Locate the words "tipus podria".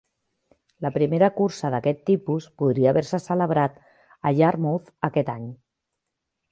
2.11-2.91